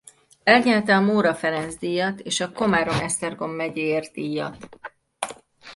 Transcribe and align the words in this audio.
Elnyerte 0.43 0.95
a 0.95 0.99
Móra 1.01 1.35
Ferenc-díjat 1.35 2.19
és 2.19 2.39
a 2.39 2.51
Komárom-Esztergom 2.51 3.49
megyéért-díjat. 3.49 4.67